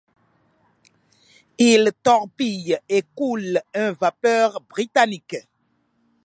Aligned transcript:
Il 1.59 1.91
torpille 2.01 2.79
et 2.89 3.03
coule 3.13 3.61
un 3.75 3.91
vapeur 3.91 4.59
britannique. 4.67 5.35